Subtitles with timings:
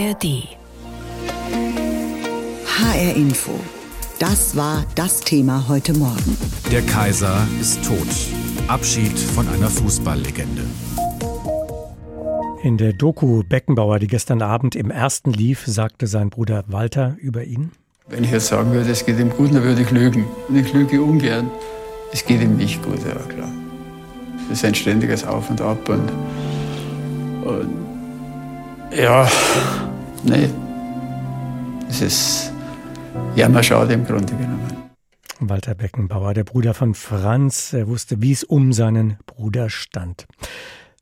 [0.00, 0.48] ARD.
[2.66, 3.52] HR Info.
[4.18, 6.38] Das war das Thema heute Morgen.
[6.72, 8.08] Der Kaiser ist tot.
[8.66, 10.62] Abschied von einer Fußballlegende.
[12.62, 17.44] In der Doku Beckenbauer, die gestern Abend im ersten lief, sagte sein Bruder Walter über
[17.44, 17.72] ihn.
[18.08, 20.24] Wenn ich jetzt sagen würde, es geht ihm gut, dann würde ich lügen.
[20.48, 21.50] Und ich lüge ungern.
[22.10, 23.52] Es geht ihm nicht gut, ja klar.
[24.46, 26.08] Es ist ein ständiges Auf und Ab und,
[27.46, 27.90] und
[28.96, 29.28] ja,
[30.24, 30.48] nee,
[31.88, 32.52] es ist
[33.34, 34.90] jammerschade im Grunde genommen.
[35.40, 40.26] Walter Beckenbauer, der Bruder von Franz, er wusste, wie es um seinen Bruder stand.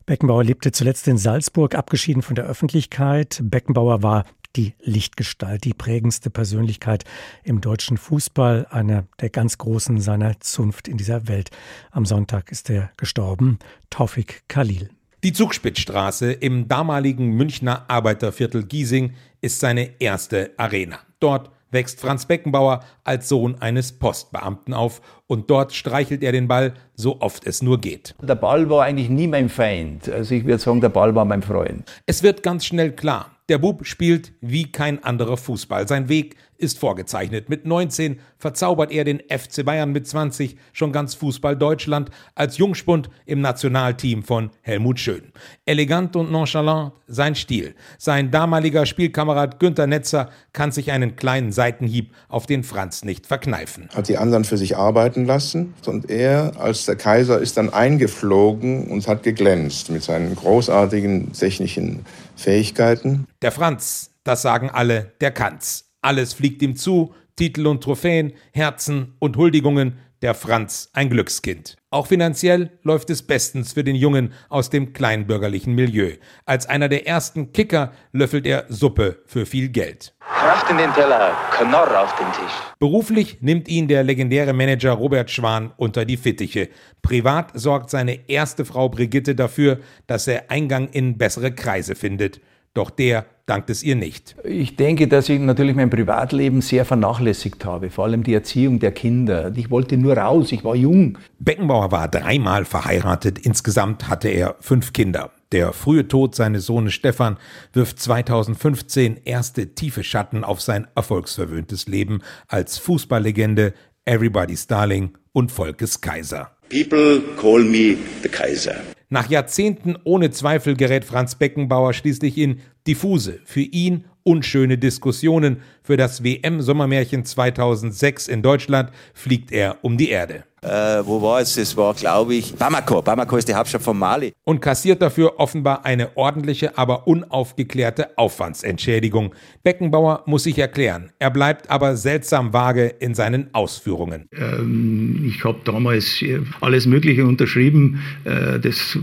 [0.05, 3.41] Beckenbauer lebte zuletzt in Salzburg, abgeschieden von der Öffentlichkeit.
[3.43, 7.03] Beckenbauer war die Lichtgestalt, die prägendste Persönlichkeit
[7.43, 11.51] im deutschen Fußball, einer der ganz Großen seiner Zunft in dieser Welt.
[11.91, 13.59] Am Sonntag ist er gestorben,
[13.89, 14.89] Taufik Khalil.
[15.21, 20.99] Die Zugspitzstraße im damaligen Münchner Arbeiterviertel Giesing ist seine erste Arena.
[21.19, 26.73] Dort wächst Franz Beckenbauer als Sohn eines Postbeamten auf und dort streichelt er den Ball,
[26.95, 28.15] so oft es nur geht.
[28.21, 30.07] Der Ball war eigentlich nie mein Feind.
[30.07, 31.83] Also ich würde sagen, der Ball war mein Freund.
[32.05, 35.85] Es wird ganz schnell klar, der Bub spielt wie kein anderer Fußball.
[35.85, 37.49] Sein Weg ist vorgezeichnet.
[37.49, 43.09] Mit 19 verzaubert er den FC Bayern mit 20 schon ganz Fußball Deutschland als Jungspund
[43.25, 45.31] im Nationalteam von Helmut Schön.
[45.65, 47.75] Elegant und nonchalant sein Stil.
[47.97, 53.89] Sein damaliger Spielkamerad Günter Netzer kann sich einen kleinen Seitenhieb auf den Franz nicht verkneifen.
[53.95, 58.87] Hat die anderen für sich arbeiten lassen und er als der Kaiser ist dann eingeflogen
[58.87, 63.27] und hat geglänzt mit seinen großartigen technischen Fähigkeiten.
[63.41, 65.88] Der Franz, das sagen alle, der kann's.
[66.01, 71.77] Alles fliegt ihm zu, Titel und Trophäen, Herzen und Huldigungen, der Franz ein Glückskind.
[71.91, 76.13] Auch finanziell läuft es bestens für den Jungen aus dem kleinbürgerlichen Milieu.
[76.45, 80.13] Als einer der ersten Kicker löffelt er Suppe für viel Geld.
[80.19, 82.53] Kraft in den Teller, Knorr auf den Tisch.
[82.79, 86.69] Beruflich nimmt ihn der legendäre Manager Robert Schwan unter die Fittiche.
[87.01, 92.41] Privat sorgt seine erste Frau Brigitte dafür, dass er Eingang in bessere Kreise findet.
[92.73, 94.35] Doch der dankt es ihr nicht.
[94.43, 98.91] Ich denke, dass ich natürlich mein Privatleben sehr vernachlässigt habe, vor allem die Erziehung der
[98.91, 99.51] Kinder.
[99.55, 101.17] Ich wollte nur raus, ich war jung.
[101.39, 105.31] Beckenbauer war dreimal verheiratet, insgesamt hatte er fünf Kinder.
[105.51, 107.37] Der frühe Tod seines Sohnes Stefan
[107.73, 113.73] wirft 2015 erste tiefe Schatten auf sein erfolgsverwöhntes Leben als Fußballlegende,
[114.05, 116.51] Everybody's Darling und Volkes Kaiser.
[116.69, 118.75] People call me the Kaiser.
[119.11, 125.63] Nach Jahrzehnten ohne Zweifel gerät Franz Beckenbauer schließlich in diffuse, für ihn unschöne Diskussionen.
[125.81, 130.43] Für das WM-Sommermärchen 2006 in Deutschland fliegt er um die Erde.
[130.61, 131.57] Äh, wo war es?
[131.57, 133.01] Es war, glaube ich, Bamako.
[133.01, 134.33] Bamako ist die Hauptstadt von Mali.
[134.43, 139.33] Und kassiert dafür offenbar eine ordentliche, aber unaufgeklärte Aufwandsentschädigung.
[139.63, 141.11] Beckenbauer muss sich erklären.
[141.19, 144.27] Er bleibt aber seltsam vage in seinen Ausführungen.
[144.33, 146.23] Ähm, ich habe damals
[146.61, 148.01] alles Mögliche unterschrieben.
[148.25, 148.97] Äh, das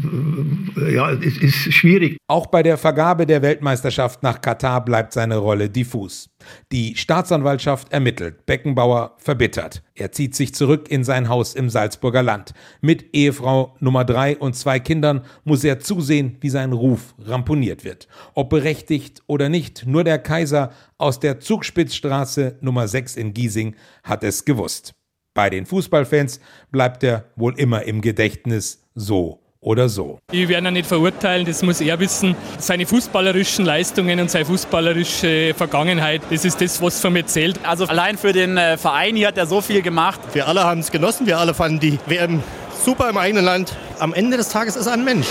[0.76, 2.16] äh, ja, es ist schwierig.
[2.28, 6.28] Auch bei der Vergabe der Weltmeisterschaft nach Katar bleibt seine Rolle diffus.
[6.72, 9.82] Die Staatsanwaltschaft ermittelt, Beckenbauer verbittert.
[9.94, 12.52] Er zieht sich zurück in sein Haus im Salzburger Land.
[12.80, 18.08] Mit Ehefrau Nummer drei und zwei Kindern muss er zusehen, wie sein Ruf ramponiert wird.
[18.34, 24.24] Ob berechtigt oder nicht, nur der Kaiser aus der Zugspitzstraße Nummer 6 in Giesing hat
[24.24, 24.92] es gewusst.
[25.34, 26.40] Bei den Fußballfans
[26.72, 30.20] bleibt er wohl immer im Gedächtnis so oder so.
[30.30, 32.36] Ich werde ihn nicht verurteilen, das muss er wissen.
[32.58, 37.58] Seine fußballerischen Leistungen und seine fußballerische Vergangenheit, das ist das, was von mir zählt.
[37.64, 40.20] Also allein für den äh, Verein hier hat er so viel gemacht.
[40.32, 42.42] Wir alle haben es genossen, wir alle fanden die WM
[42.84, 43.74] super im eigenen Land.
[43.98, 45.26] Am Ende des Tages ist er ein Mensch.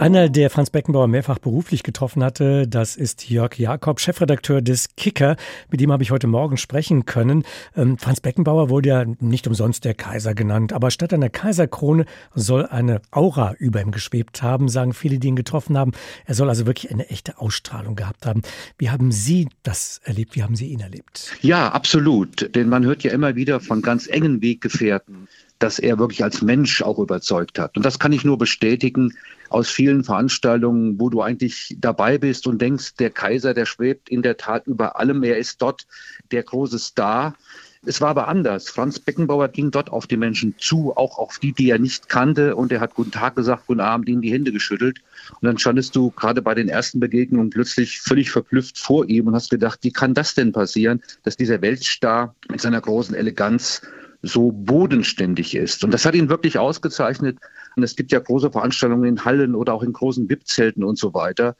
[0.00, 5.36] Einer, der Franz Beckenbauer mehrfach beruflich getroffen hatte, das ist Jörg Jakob, Chefredakteur des Kicker.
[5.70, 7.44] Mit dem habe ich heute Morgen sprechen können.
[7.76, 12.64] Ähm, Franz Beckenbauer wurde ja nicht umsonst der Kaiser genannt, aber statt einer Kaiserkrone soll
[12.64, 15.92] eine Aura über ihm geschwebt haben, sagen viele, die ihn getroffen haben.
[16.24, 18.40] Er soll also wirklich eine echte Ausstrahlung gehabt haben.
[18.78, 20.34] Wie haben Sie das erlebt?
[20.34, 21.36] Wie haben Sie ihn erlebt?
[21.42, 22.54] Ja, absolut.
[22.54, 25.28] Denn man hört ja immer wieder von ganz engen Weggefährten,
[25.60, 27.76] dass er wirklich als Mensch auch überzeugt hat.
[27.76, 29.12] Und das kann ich nur bestätigen
[29.50, 34.22] aus vielen Veranstaltungen, wo du eigentlich dabei bist und denkst, der Kaiser, der schwebt in
[34.22, 35.22] der Tat über allem.
[35.22, 35.86] Er ist dort
[36.32, 37.36] der große Star.
[37.84, 38.68] Es war aber anders.
[38.68, 42.56] Franz Beckenbauer ging dort auf die Menschen zu, auch auf die, die er nicht kannte.
[42.56, 45.00] Und er hat Guten Tag gesagt, Guten Abend, ihnen die Hände geschüttelt.
[45.40, 49.34] Und dann standest du gerade bei den ersten Begegnungen plötzlich völlig verblüfft vor ihm und
[49.34, 53.82] hast gedacht, wie kann das denn passieren, dass dieser Weltstar mit seiner großen Eleganz
[54.22, 55.84] so bodenständig ist.
[55.84, 57.38] Und das hat ihn wirklich ausgezeichnet.
[57.76, 61.14] Und es gibt ja große Veranstaltungen in Hallen oder auch in großen VIP-Zelten und so
[61.14, 61.56] weiter.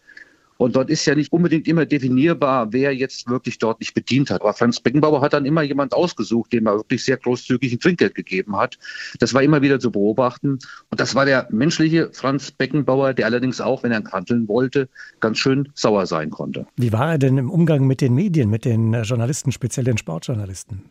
[0.61, 4.43] Und dort ist ja nicht unbedingt immer definierbar, wer jetzt wirklich dort nicht bedient hat.
[4.43, 8.15] Aber Franz Beckenbauer hat dann immer jemand ausgesucht, dem er wirklich sehr großzügig ein Trinkgeld
[8.15, 8.79] gegeben hat.
[9.21, 10.59] Das war immer wieder zu beobachten.
[10.91, 14.91] Und das war der menschliche Franz Beckenbauer, der allerdings auch, wenn er handeln wollte,
[15.21, 16.67] ganz schön sauer sein konnte.
[16.77, 20.91] Wie war er denn im Umgang mit den Medien, mit den Journalisten, speziell den Sportjournalisten?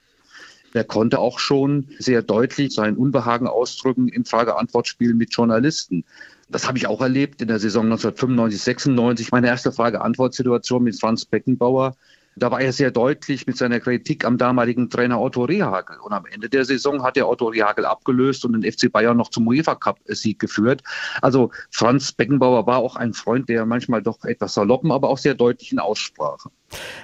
[0.73, 6.05] Er konnte auch schon sehr deutlich sein Unbehagen ausdrücken im Frage-Antwort-Spiel mit Journalisten.
[6.49, 9.31] Das habe ich auch erlebt in der Saison 1995, 96.
[9.31, 11.95] Meine erste Frage-Antwort-Situation mit Franz Beckenbauer.
[12.35, 15.97] Da war er sehr deutlich mit seiner Kritik am damaligen Trainer Otto Rehagel.
[15.99, 19.29] Und am Ende der Saison hat er Otto Rehagel abgelöst und den FC Bayern noch
[19.29, 20.81] zum UEFA Cup-Sieg geführt.
[21.21, 25.35] Also Franz Beckenbauer war auch ein Freund der manchmal doch etwas saloppen, aber auch sehr
[25.35, 26.49] deutlichen Aussprache.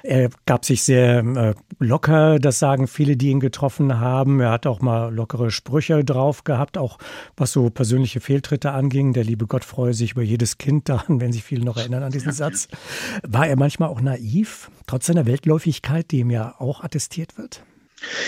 [0.03, 4.39] Er gab sich sehr äh, locker, das sagen viele, die ihn getroffen haben.
[4.39, 6.97] Er hat auch mal lockere Sprüche drauf gehabt, auch
[7.38, 9.13] was so persönliche Fehltritte anging.
[9.13, 12.12] Der liebe Gott freue sich über jedes Kind daran, wenn sich viele noch erinnern an
[12.12, 12.67] diesen Satz.
[13.23, 17.63] War er manchmal auch naiv, trotz seiner Weltläufigkeit, die ihm ja auch attestiert wird?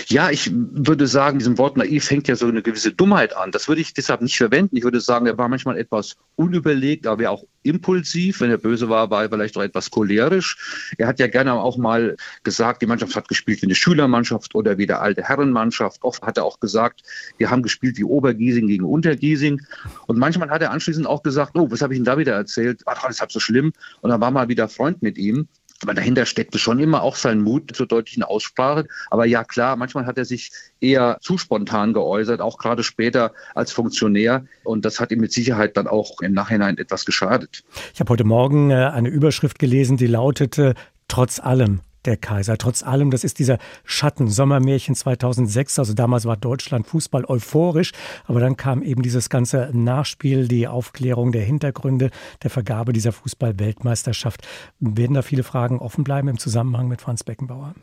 [0.08, 3.52] Ja, ich würde sagen, diesem Wort naiv hängt ja so eine gewisse Dummheit an.
[3.52, 4.78] Das würde ich deshalb nicht verwenden.
[4.78, 8.40] Ich würde sagen, er war manchmal etwas unüberlegt, aber auch impulsiv.
[8.40, 10.94] Wenn er böse war, war er vielleicht auch etwas cholerisch.
[10.98, 14.78] Er hat ja gerne auch mal gesagt, die Mannschaft hat gespielt wie eine Schülermannschaft oder
[14.78, 16.04] wie der alte Herrenmannschaft.
[16.04, 17.04] Oft hat er auch gesagt,
[17.38, 19.62] wir haben gespielt wie Obergiesing gegen Untergiesing.
[20.08, 22.84] Und manchmal hat er anschließend auch gesagt, oh, was habe ich denn da wieder erzählt?
[22.86, 23.74] Ach, das ist halb so schlimm.
[24.02, 25.50] Und dann war mal wieder Freund mit ihm.
[25.84, 28.88] Aber dahinter steckte schon immer auch sein Mut zur deutlichen Aussprache.
[29.12, 33.72] Aber ja, klar, manchmal hat er sich eher zu spontan geäußert, auch gerade später als
[33.72, 34.46] Funktionär.
[34.64, 37.64] Und das hat ihm mit Sicherheit dann auch im Nachhinein etwas geschadet.
[37.94, 40.74] Ich habe heute Morgen äh, eine Überschrift gelesen, die lautete,
[41.08, 42.58] trotz allem der Kaiser.
[42.58, 45.78] Trotz allem, das ist dieser Schatten Sommermärchen 2006.
[45.80, 47.92] Also damals war Deutschland Fußball euphorisch,
[48.26, 52.10] aber dann kam eben dieses ganze Nachspiel, die Aufklärung der Hintergründe
[52.42, 54.48] der Vergabe dieser Fußball-Weltmeisterschaft.
[54.80, 57.76] Werden da viele Fragen offen bleiben im Zusammenhang mit Franz Beckenbauer?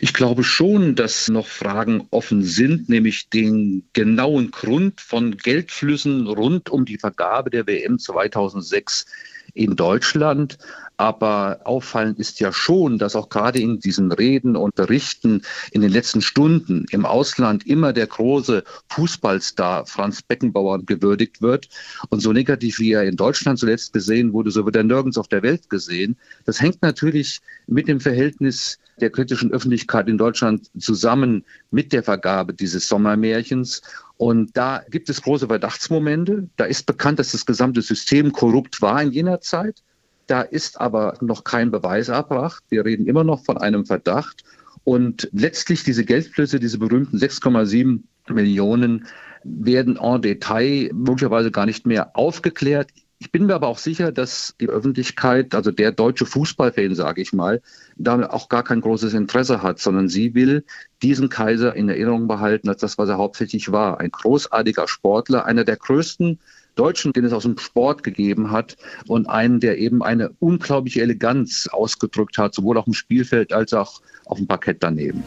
[0.00, 6.70] Ich glaube schon, dass noch Fragen offen sind, nämlich den genauen Grund von Geldflüssen rund
[6.70, 9.06] um die Vergabe der WM 2006
[9.54, 10.58] in Deutschland.
[10.96, 15.42] Aber auffallend ist ja schon, dass auch gerade in diesen Reden und Berichten
[15.72, 21.68] in den letzten Stunden im Ausland immer der große Fußballstar Franz Beckenbauer gewürdigt wird.
[22.10, 25.26] Und so negativ wie er in Deutschland zuletzt gesehen wurde, so wird er nirgends auf
[25.26, 26.16] der Welt gesehen.
[26.44, 32.54] Das hängt natürlich mit dem Verhältnis der kritischen Öffentlichkeit in Deutschland zusammen mit der Vergabe
[32.54, 33.82] dieses Sommermärchens.
[34.16, 36.48] Und da gibt es große Verdachtsmomente.
[36.56, 39.82] Da ist bekannt, dass das gesamte System korrupt war in jener Zeit.
[40.26, 42.62] Da ist aber noch kein Beweis erbracht.
[42.68, 44.44] Wir reden immer noch von einem Verdacht.
[44.84, 49.06] Und letztlich diese Geldflüsse, diese berühmten 6,7 Millionen,
[49.42, 52.90] werden en Detail möglicherweise gar nicht mehr aufgeklärt.
[53.18, 57.32] Ich bin mir aber auch sicher, dass die Öffentlichkeit, also der deutsche Fußballfan, sage ich
[57.32, 57.62] mal,
[57.96, 60.64] da auch gar kein großes Interesse hat, sondern sie will
[61.02, 64.00] diesen Kaiser in Erinnerung behalten als das, was er hauptsächlich war.
[64.00, 66.38] Ein großartiger Sportler, einer der größten
[66.74, 68.76] Deutschen, den es aus dem Sport gegeben hat
[69.06, 74.02] und einen, der eben eine unglaubliche Eleganz ausgedrückt hat, sowohl auf dem Spielfeld als auch
[74.24, 75.22] auf dem Parkett daneben.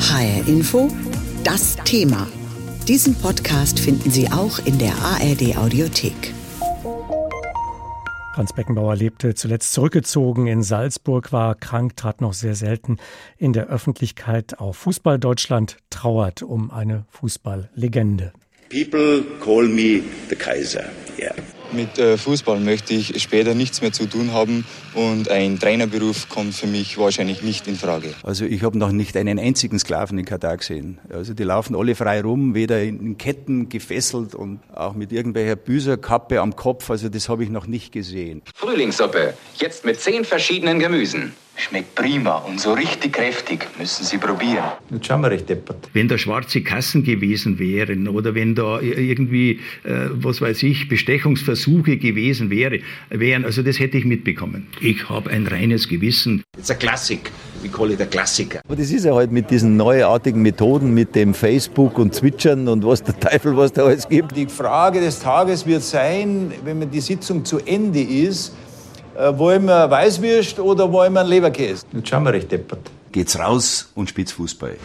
[0.00, 0.90] HR Info,
[1.44, 2.26] das Thema.
[2.90, 6.34] Diesen Podcast finden Sie auch in der ARD Audiothek.
[8.34, 12.96] Franz Beckenbauer lebte zuletzt zurückgezogen in Salzburg, war krank, trat noch sehr selten
[13.38, 14.76] in der Öffentlichkeit auf.
[14.76, 18.32] Fußball Deutschland trauert um eine Fußballlegende.
[18.70, 20.86] People call me the Kaiser.
[21.16, 21.36] Yeah.
[21.70, 26.54] Mit äh, Fußball möchte ich später nichts mehr zu tun haben und ein Trainerberuf kommt
[26.54, 28.14] für mich wahrscheinlich nicht in Frage.
[28.22, 30.98] Also ich habe noch nicht einen einzigen Sklaven in Katar gesehen.
[31.12, 36.40] Also die laufen alle frei rum, weder in Ketten gefesselt und auch mit irgendwelcher Büserkappe
[36.40, 36.90] am Kopf.
[36.90, 38.42] Also das habe ich noch nicht gesehen.
[38.54, 41.32] Frühlingssuppe, jetzt mit zehn verschiedenen Gemüsen.
[41.56, 43.66] Schmeckt prima und so richtig kräftig.
[43.78, 44.64] Müssen Sie probieren.
[44.90, 45.90] Jetzt schauen wir recht deppert.
[45.92, 51.98] Wenn da schwarze Kassen gewesen wären oder wenn da irgendwie, äh, was weiß ich, Bestechungsversuche
[51.98, 52.80] gewesen wäre,
[53.10, 54.68] wären, also das hätte ich mitbekommen.
[54.82, 56.42] Ich habe ein reines Gewissen.
[56.58, 57.30] It's a classic.
[57.62, 58.60] We call it a Klassiker.
[58.64, 62.86] Aber das ist ja halt mit diesen neuartigen Methoden, mit dem Facebook und Zwitschern und
[62.86, 64.34] was der Teufel, was da alles gibt.
[64.34, 68.54] Die Frage des Tages wird sein, wenn die Sitzung zu Ende ist,
[69.18, 71.84] äh, wollen wir Weißwürst oder wollen wir einen Leberkäse?
[71.92, 72.90] Jetzt schauen wir recht deppert.
[73.12, 74.76] Geht's raus und spielt's Fußball.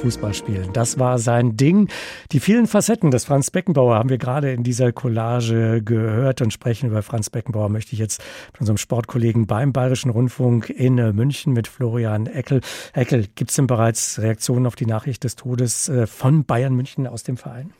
[0.00, 0.72] Fußball spielen.
[0.72, 1.88] Das war sein Ding.
[2.32, 6.88] Die vielen Facetten des Franz Beckenbauer haben wir gerade in dieser Collage gehört und sprechen
[6.88, 11.68] über Franz Beckenbauer möchte ich jetzt mit unserem Sportkollegen beim Bayerischen Rundfunk in München mit
[11.68, 12.62] Florian Eckel.
[12.94, 17.06] Eckel, gibt es denn bereits Reaktionen auf die Nachricht des Todes äh, von Bayern München
[17.06, 17.72] aus dem Verein?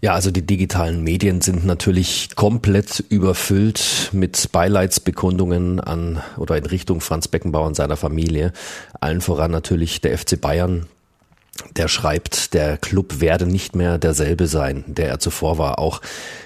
[0.00, 7.00] Ja, also die digitalen Medien sind natürlich komplett überfüllt mit Beileidsbekundungen an oder in Richtung
[7.00, 8.52] Franz Beckenbauer und seiner Familie.
[9.00, 10.86] Allen voran natürlich der FC Bayern,
[11.76, 15.78] der schreibt, der Club werde nicht mehr derselbe sein, der er zuvor war.
[15.78, 16.00] Auch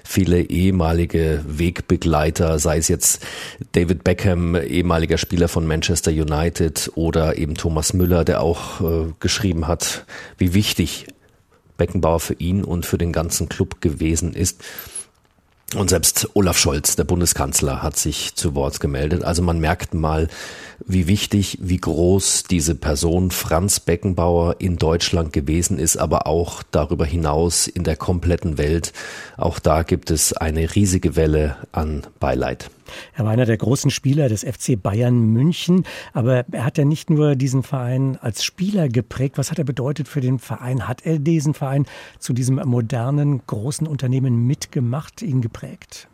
[0.05, 3.25] viele ehemalige Wegbegleiter, sei es jetzt
[3.73, 9.67] David Beckham, ehemaliger Spieler von Manchester United oder eben Thomas Müller, der auch äh, geschrieben
[9.67, 10.05] hat,
[10.39, 11.07] wie wichtig
[11.77, 14.63] Beckenbauer für ihn und für den ganzen Club gewesen ist.
[15.75, 19.25] Und selbst Olaf Scholz, der Bundeskanzler, hat sich zu Wort gemeldet.
[19.25, 20.29] Also man merkt mal,
[20.87, 27.07] wie wichtig, wie groß diese Person Franz Beckenbauer in Deutschland gewesen ist, aber auch darüber
[27.07, 28.93] hinaus in der kompletten Welt.
[29.39, 32.69] Auch da gibt es eine riesige Welle an Beileid.
[33.15, 37.11] Er war einer der großen Spieler des FC Bayern München, aber er hat ja nicht
[37.11, 39.39] nur diesen Verein als Spieler geprägt.
[39.39, 40.89] Was hat er bedeutet für den Verein?
[40.89, 41.87] Hat er diesen Verein
[42.19, 46.09] zu diesem modernen, großen Unternehmen mitgemacht, ihn geprägt?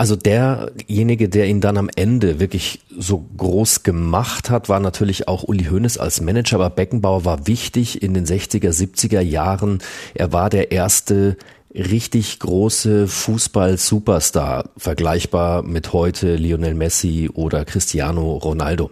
[0.00, 5.44] Also derjenige, der ihn dann am Ende wirklich so groß gemacht hat, war natürlich auch
[5.44, 9.80] Uli Hoeneß als Manager, aber Beckenbauer war wichtig in den 60er, 70er Jahren.
[10.14, 11.36] Er war der erste
[11.74, 18.90] richtig große Fußball-Superstar, vergleichbar mit heute Lionel Messi oder Cristiano Ronaldo.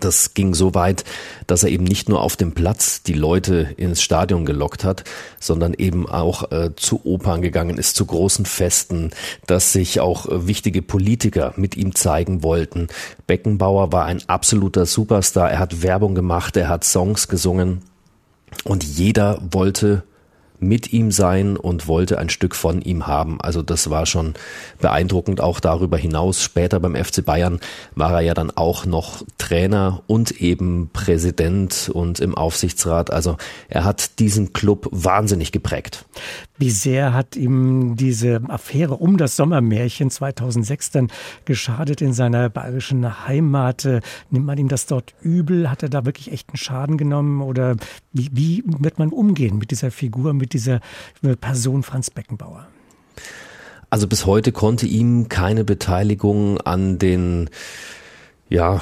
[0.00, 1.04] Das ging so weit,
[1.46, 5.04] dass er eben nicht nur auf dem Platz die Leute ins Stadion gelockt hat,
[5.38, 9.10] sondern eben auch äh, zu Opern gegangen ist, zu großen Festen,
[9.46, 12.88] dass sich auch äh, wichtige Politiker mit ihm zeigen wollten.
[13.28, 15.52] Beckenbauer war ein absoluter Superstar.
[15.52, 17.82] Er hat Werbung gemacht, er hat Songs gesungen
[18.64, 20.02] und jeder wollte
[20.58, 23.40] mit ihm sein und wollte ein Stück von ihm haben.
[23.40, 24.34] Also das war schon
[24.80, 25.40] beeindruckend.
[25.40, 27.60] Auch darüber hinaus, später beim FC Bayern
[27.94, 33.10] war er ja dann auch noch Trainer und eben Präsident und im Aufsichtsrat.
[33.10, 33.36] Also
[33.68, 36.04] er hat diesen Club wahnsinnig geprägt.
[36.58, 41.08] Wie sehr hat ihm diese Affäre um das Sommermärchen 2006 dann
[41.44, 43.84] geschadet in seiner bayerischen Heimat?
[43.84, 45.70] Äh, nimmt man ihm das dort übel?
[45.70, 47.42] Hat er da wirklich echten Schaden genommen?
[47.42, 47.76] Oder
[48.12, 50.80] wie, wie wird man umgehen mit dieser Figur, mit dieser
[51.40, 52.66] Person Franz Beckenbauer?
[53.90, 57.50] Also bis heute konnte ihm keine Beteiligung an den,
[58.48, 58.80] ja,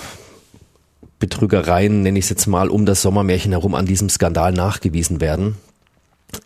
[1.18, 5.56] Betrügereien, nenne ich es jetzt mal, um das Sommermärchen herum an diesem Skandal nachgewiesen werden.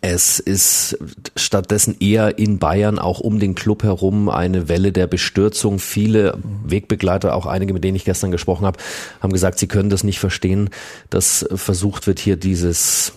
[0.01, 0.97] Es ist
[1.35, 5.79] stattdessen eher in Bayern auch um den Club herum eine Welle der Bestürzung.
[5.79, 8.79] Viele Wegbegleiter, auch einige, mit denen ich gestern gesprochen habe,
[9.21, 10.69] haben gesagt, sie können das nicht verstehen,
[11.09, 13.13] dass versucht wird, hier dieses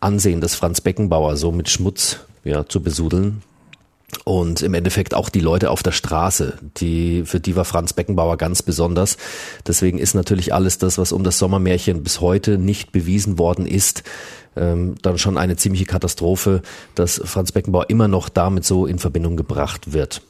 [0.00, 3.42] Ansehen des Franz Beckenbauer so mit Schmutz ja, zu besudeln.
[4.24, 8.36] Und im Endeffekt auch die Leute auf der Straße, die, für die war Franz Beckenbauer
[8.36, 9.16] ganz besonders.
[9.66, 14.04] Deswegen ist natürlich alles das, was um das Sommermärchen bis heute nicht bewiesen worden ist,
[14.54, 16.62] ähm, dann schon eine ziemliche Katastrophe,
[16.94, 20.22] dass Franz Beckenbauer immer noch damit so in Verbindung gebracht wird.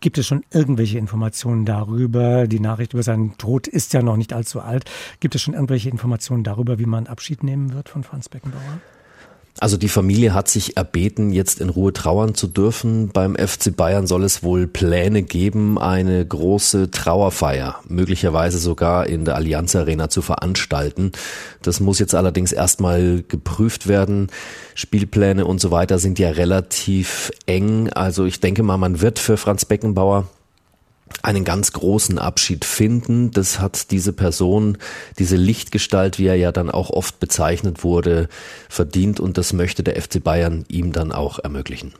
[0.00, 2.46] Gibt es schon irgendwelche Informationen darüber?
[2.46, 4.84] Die Nachricht über seinen Tod ist ja noch nicht allzu alt.
[5.20, 8.80] Gibt es schon irgendwelche Informationen darüber, wie man Abschied nehmen wird von Franz Beckenbauer?
[9.58, 13.08] Also die Familie hat sich erbeten, jetzt in Ruhe trauern zu dürfen.
[13.08, 19.36] Beim FC Bayern soll es wohl Pläne geben, eine große Trauerfeier, möglicherweise sogar in der
[19.36, 21.12] Allianz Arena zu veranstalten.
[21.62, 24.28] Das muss jetzt allerdings erstmal geprüft werden.
[24.74, 27.88] Spielpläne und so weiter sind ja relativ eng.
[27.90, 30.28] Also ich denke mal, man wird für Franz Beckenbauer
[31.22, 33.30] einen ganz großen Abschied finden.
[33.30, 34.78] Das hat diese Person,
[35.18, 38.28] diese Lichtgestalt, wie er ja dann auch oft bezeichnet wurde,
[38.68, 41.94] verdient und das möchte der FC Bayern ihm dann auch ermöglichen.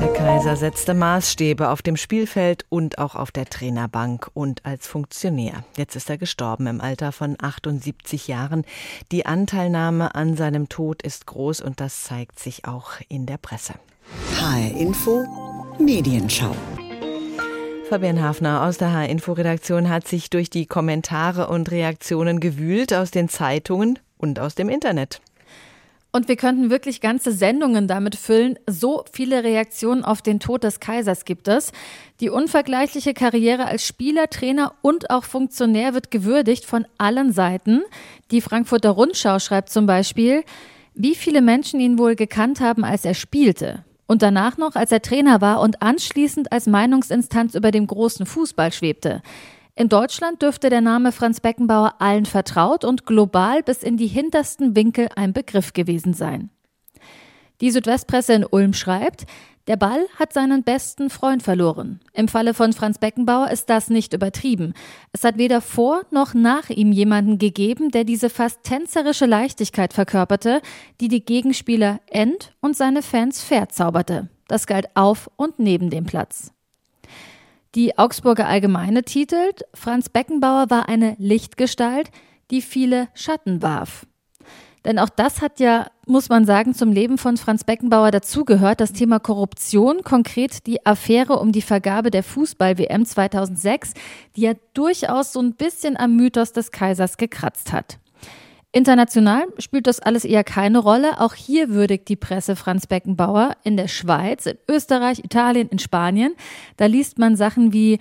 [0.00, 5.64] Der Kaiser setzte Maßstäbe auf dem Spielfeld und auch auf der Trainerbank und als Funktionär.
[5.76, 8.64] Jetzt ist er gestorben im Alter von 78 Jahren.
[9.12, 13.74] Die Anteilnahme an seinem Tod ist groß und das zeigt sich auch in der Presse.
[14.38, 16.54] HR Info Medienschau.
[17.88, 23.28] Fabian Hafner aus der H-Info-Redaktion hat sich durch die Kommentare und Reaktionen gewühlt aus den
[23.28, 25.20] Zeitungen und aus dem Internet.
[26.12, 28.58] Und wir könnten wirklich ganze Sendungen damit füllen.
[28.68, 31.72] So viele Reaktionen auf den Tod des Kaisers gibt es.
[32.20, 37.82] Die unvergleichliche Karriere als Spieler, Trainer und auch Funktionär wird gewürdigt von allen Seiten.
[38.32, 40.42] Die Frankfurter Rundschau schreibt zum Beispiel,
[40.94, 43.84] wie viele Menschen ihn wohl gekannt haben, als er spielte.
[44.10, 48.72] Und danach noch, als er Trainer war und anschließend als Meinungsinstanz über dem großen Fußball
[48.72, 49.22] schwebte.
[49.76, 54.74] In Deutschland dürfte der Name Franz Beckenbauer allen vertraut und global bis in die hintersten
[54.74, 56.50] Winkel ein Begriff gewesen sein.
[57.60, 59.26] Die Südwestpresse in Ulm schreibt,
[59.70, 62.00] der Ball hat seinen besten Freund verloren.
[62.12, 64.74] Im Falle von Franz Beckenbauer ist das nicht übertrieben.
[65.12, 70.60] Es hat weder vor noch nach ihm jemanden gegeben, der diese fast tänzerische Leichtigkeit verkörperte,
[71.00, 74.28] die die Gegenspieler end- und seine Fans verzauberte.
[74.48, 76.52] Das galt auf und neben dem Platz.
[77.76, 82.10] Die Augsburger Allgemeine titelt, Franz Beckenbauer war eine Lichtgestalt,
[82.50, 84.04] die viele Schatten warf.
[84.84, 88.92] Denn auch das hat ja, muss man sagen, zum Leben von Franz Beckenbauer dazugehört, das
[88.92, 93.92] Thema Korruption, konkret die Affäre um die Vergabe der Fußball-WM 2006,
[94.36, 97.98] die ja durchaus so ein bisschen am Mythos des Kaisers gekratzt hat.
[98.72, 101.20] International spielt das alles eher keine Rolle.
[101.20, 106.34] Auch hier würdigt die Presse Franz Beckenbauer in der Schweiz, in Österreich, Italien, in Spanien.
[106.76, 107.98] Da liest man Sachen wie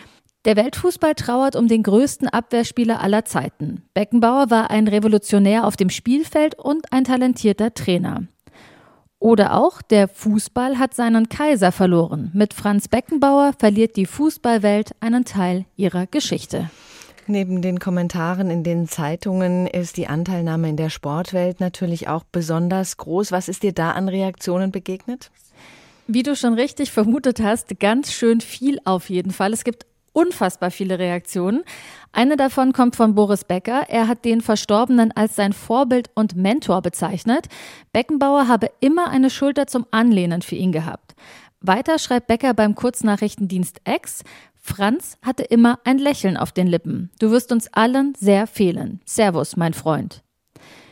[0.50, 3.84] der Weltfußball trauert um den größten Abwehrspieler aller Zeiten.
[3.94, 8.24] Beckenbauer war ein Revolutionär auf dem Spielfeld und ein talentierter Trainer.
[9.20, 12.32] Oder auch der Fußball hat seinen Kaiser verloren.
[12.34, 16.72] Mit Franz Beckenbauer verliert die Fußballwelt einen Teil ihrer Geschichte.
[17.28, 22.98] Neben den Kommentaren in den Zeitungen ist die Anteilnahme in der Sportwelt natürlich auch besonders
[22.98, 23.32] groß.
[23.32, 25.30] Was ist dir da an Reaktionen begegnet?
[26.08, 29.54] Wie du schon richtig vermutet hast, ganz schön viel auf jeden Fall.
[29.54, 31.64] Es gibt unfassbar viele Reaktionen.
[32.12, 33.86] Eine davon kommt von Boris Becker.
[33.90, 37.48] Er hat den Verstorbenen als sein Vorbild und Mentor bezeichnet.
[37.94, 41.16] Beckenbauer habe immer eine Schulter zum Anlehnen für ihn gehabt.
[41.62, 44.24] Weiter schreibt Becker beim Kurznachrichtendienst X,
[44.62, 47.10] Franz hatte immer ein Lächeln auf den Lippen.
[47.20, 49.02] Du wirst uns allen sehr fehlen.
[49.06, 50.22] Servus, mein Freund.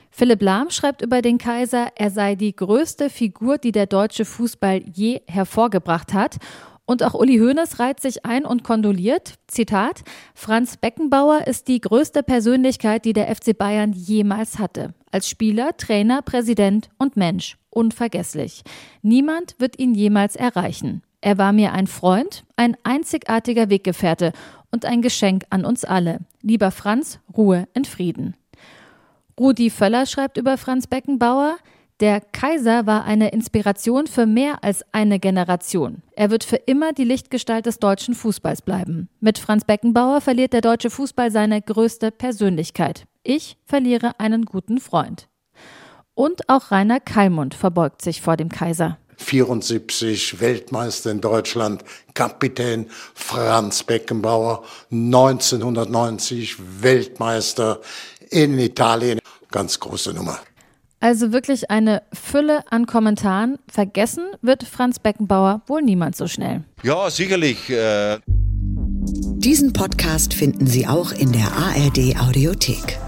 [0.10, 4.82] Philipp Lahm schreibt über den Kaiser, er sei die größte Figur, die der deutsche Fußball
[4.92, 6.38] je hervorgebracht hat.
[6.90, 9.34] Und auch Uli Hoeneß reiht sich ein und kondoliert.
[9.48, 10.04] Zitat:
[10.34, 14.94] Franz Beckenbauer ist die größte Persönlichkeit, die der FC Bayern jemals hatte.
[15.12, 17.58] Als Spieler, Trainer, Präsident und Mensch.
[17.70, 18.64] Unvergesslich.
[19.02, 21.04] Niemand wird ihn jemals erreichen.
[21.20, 24.32] Er war mir ein Freund, ein einzigartiger Weggefährte
[24.72, 26.20] und ein Geschenk an uns alle.
[26.42, 28.36] Lieber Franz, Ruhe in Frieden.
[29.38, 31.58] Rudi Völler schreibt über Franz Beckenbauer,
[32.00, 36.04] der Kaiser war eine Inspiration für mehr als eine Generation.
[36.16, 39.10] Er wird für immer die Lichtgestalt des deutschen Fußballs bleiben.
[39.20, 43.06] Mit Franz Beckenbauer verliert der deutsche Fußball seine größte Persönlichkeit.
[43.24, 45.28] Ich verliere einen guten Freund.
[46.14, 49.00] Und auch Rainer Kallmund verbeugt sich vor dem Kaiser.
[49.18, 51.84] 74 Weltmeister in Deutschland,
[52.14, 57.82] Kapitän Franz Beckenbauer, 1990 Weltmeister
[58.30, 59.20] in Italien.
[59.50, 60.40] Ganz große Nummer.
[61.00, 63.60] Also wirklich eine Fülle an Kommentaren.
[63.72, 66.64] Vergessen wird Franz Beckenbauer wohl niemand so schnell.
[66.84, 67.70] Ja, sicherlich.
[67.70, 73.00] Äh Diesen Podcast finden Sie auch in der ARD Audiothek.